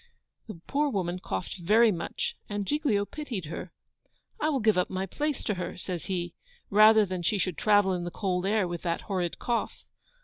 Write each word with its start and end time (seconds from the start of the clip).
The 0.47 0.59
poor 0.65 0.89
woman 0.89 1.19
coughed 1.19 1.59
very 1.59 1.91
much, 1.91 2.35
and 2.49 2.65
Giglio 2.65 3.05
pitied 3.05 3.45
her. 3.45 3.71
'I 4.39 4.49
will 4.49 4.59
give 4.59 4.75
up 4.75 4.89
my 4.89 5.05
place 5.05 5.43
to 5.43 5.53
her,' 5.53 5.77
says 5.77 6.05
he, 6.05 6.33
'rather 6.71 7.05
than 7.05 7.21
she 7.21 7.37
should 7.37 7.55
travel 7.55 7.93
in 7.93 8.03
the 8.03 8.09
cold 8.09 8.47
air 8.47 8.67
with 8.67 8.81
that 8.81 9.01
horrid 9.01 9.37
cough. 9.37 9.85